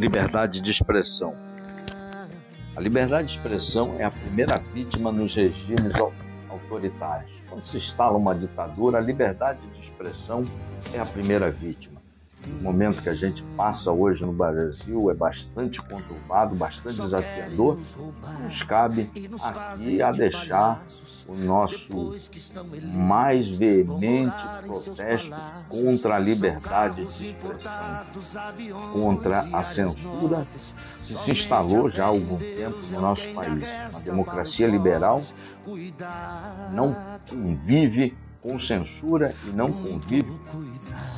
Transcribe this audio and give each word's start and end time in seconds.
Liberdade 0.00 0.62
de 0.62 0.70
expressão. 0.70 1.34
A 2.74 2.80
liberdade 2.80 3.28
de 3.28 3.38
expressão 3.38 3.96
é 3.98 4.04
a 4.04 4.10
primeira 4.10 4.56
vítima 4.72 5.12
nos 5.12 5.34
regimes 5.34 5.92
autoritários. 6.48 7.42
Quando 7.50 7.66
se 7.66 7.76
instala 7.76 8.16
uma 8.16 8.34
ditadura, 8.34 8.96
a 8.96 9.00
liberdade 9.02 9.60
de 9.74 9.78
expressão 9.78 10.42
é 10.94 10.98
a 10.98 11.04
primeira 11.04 11.50
vítima. 11.50 12.00
O 12.46 12.62
momento 12.62 13.02
que 13.02 13.08
a 13.08 13.14
gente 13.14 13.42
passa 13.56 13.92
hoje 13.92 14.24
no 14.24 14.32
Brasil 14.32 15.10
é 15.10 15.14
bastante 15.14 15.80
conturbado, 15.82 16.54
bastante 16.54 17.00
desafiador. 17.00 17.78
Nos 18.42 18.62
cabe 18.62 19.10
aqui 19.42 20.00
a 20.00 20.10
deixar 20.10 20.82
o 21.28 21.34
nosso 21.36 22.16
mais 22.92 23.48
veemente 23.48 24.42
protesto 24.66 25.36
contra 25.68 26.16
a 26.16 26.18
liberdade 26.18 27.04
de 27.04 27.28
expressão, 27.28 28.06
contra 28.92 29.46
a 29.52 29.62
censura 29.62 30.46
que 31.00 31.12
se 31.14 31.30
instalou 31.30 31.88
já 31.90 32.04
há 32.04 32.08
algum 32.08 32.36
tempo 32.36 32.78
no 32.90 33.00
nosso 33.00 33.28
país. 33.32 33.68
A 33.94 34.00
democracia 34.00 34.66
liberal 34.66 35.22
não 36.72 36.96
convive 37.28 38.16
com 38.40 38.58
censura 38.58 39.34
e 39.46 39.50
não 39.50 39.70
convive 39.70 40.32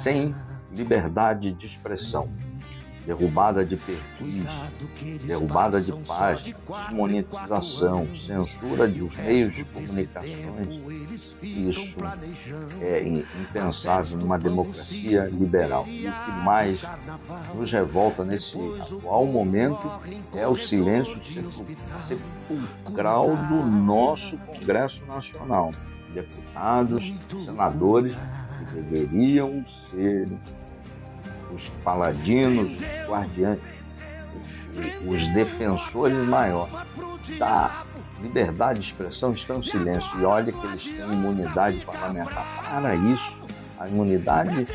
sem 0.02 0.34
liberdade 0.74 1.52
de 1.52 1.66
expressão 1.66 2.28
derrubada 3.06 3.64
de 3.64 3.76
perfis, 3.76 4.44
derrubada 5.24 5.80
de 5.80 5.92
páginas, 6.06 6.60
monetização, 6.90 8.06
censura 8.14 8.86
dos 8.86 9.16
meios 9.16 9.54
de 9.54 9.64
comunicações. 9.64 10.80
Isso 11.42 11.96
é 12.80 13.02
impensável 13.02 14.18
numa 14.18 14.38
democracia 14.38 15.28
liberal. 15.32 15.84
E 15.88 16.06
o 16.06 16.12
que 16.12 16.30
mais 16.44 16.82
nos 17.54 17.72
revolta 17.72 18.24
nesse 18.24 18.56
atual 18.80 19.26
momento 19.26 19.90
é 20.34 20.46
o 20.46 20.56
silêncio 20.56 21.20
sepulcral 22.06 23.36
do 23.36 23.66
nosso 23.66 24.36
Congresso 24.38 25.04
Nacional. 25.06 25.72
Deputados, 26.14 27.12
senadores 27.46 28.14
que 28.58 28.80
deveriam 28.80 29.64
ser 29.90 30.28
os 31.54 31.68
paladinos, 31.84 32.72
os 32.72 33.08
guardiães, 33.08 33.58
os 35.06 35.28
defensores 35.28 36.26
maiores 36.26 36.72
da 37.38 37.84
liberdade 38.20 38.80
de 38.80 38.86
expressão 38.86 39.32
estão 39.32 39.58
em 39.58 39.62
silêncio. 39.62 40.20
E 40.20 40.24
olha 40.24 40.52
que 40.52 40.66
eles 40.66 40.84
têm 40.84 41.12
imunidade 41.12 41.84
parlamentar. 41.84 42.64
Para 42.70 42.94
isso, 42.94 43.42
a 43.78 43.88
imunidade 43.88 44.66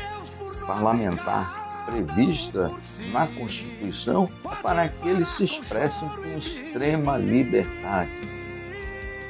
parlamentar 0.66 1.84
prevista 1.86 2.70
na 3.10 3.26
Constituição 3.26 4.28
é 4.44 4.54
para 4.56 4.88
que 4.88 5.08
eles 5.08 5.28
se 5.28 5.44
expressem 5.44 6.08
com 6.08 6.38
extrema 6.38 7.16
liberdade, 7.16 8.10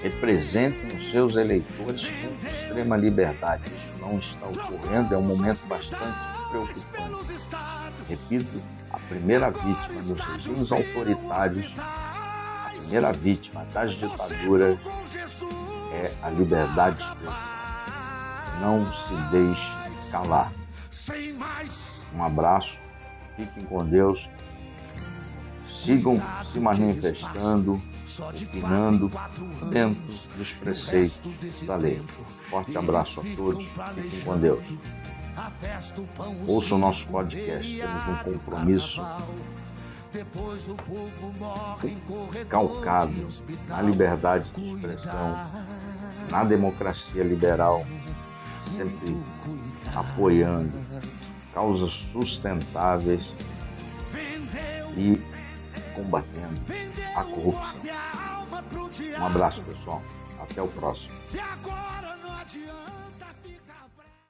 representem 0.02 0.96
os 0.96 1.10
seus 1.10 1.36
eleitores 1.36 2.10
com 2.10 2.48
extrema 2.48 2.96
liberdade. 2.96 3.62
Isso 3.66 3.92
não 4.00 4.18
está 4.18 4.46
ocorrendo, 4.46 5.14
é 5.14 5.18
um 5.18 5.22
momento 5.22 5.64
bastante 5.66 6.37
preocupante. 6.48 7.48
Repito, 8.08 8.62
a 8.90 8.98
primeira 8.98 9.50
vítima 9.50 10.02
dos 10.02 10.20
regimes 10.20 10.72
autoritários, 10.72 11.74
a 11.78 12.70
primeira 12.70 13.12
vítima 13.12 13.64
das 13.72 13.92
ditaduras 13.94 14.78
é 15.92 16.14
a 16.22 16.30
liberdade 16.30 16.96
de 16.96 17.02
expressão. 17.02 17.58
Não 18.60 18.92
se 18.92 19.14
deixe 19.30 19.70
calar. 20.10 20.52
Um 22.14 22.24
abraço, 22.24 22.78
fiquem 23.36 23.64
com 23.64 23.84
Deus, 23.84 24.28
sigam 25.68 26.20
se 26.44 26.58
manifestando, 26.58 27.80
opinando 28.18 29.12
dentro 29.70 30.02
dos 30.36 30.52
preceitos 30.54 31.62
da 31.62 31.76
lei. 31.76 32.02
Forte 32.48 32.76
abraço 32.76 33.20
a 33.20 33.36
todos, 33.36 33.64
fiquem 33.94 34.20
com 34.24 34.38
Deus. 34.38 34.64
Ouça 36.46 36.74
o 36.74 36.78
nosso 36.78 37.06
podcast, 37.06 37.76
temos 37.76 38.06
um 38.08 38.16
compromisso 38.16 39.02
calcado 42.48 43.28
na 43.68 43.80
liberdade 43.82 44.50
de 44.50 44.74
expressão, 44.74 45.50
na 46.30 46.42
democracia 46.42 47.22
liberal, 47.22 47.86
sempre 48.76 49.16
apoiando 49.94 50.72
causas 51.54 51.92
sustentáveis 52.12 53.34
e 54.96 55.22
combatendo 55.94 56.60
a 57.14 57.22
corrupção. 57.22 57.98
Um 59.20 59.26
abraço, 59.26 59.62
pessoal. 59.62 60.02
Até 60.40 60.62
o 60.62 60.68
próximo. 60.68 61.14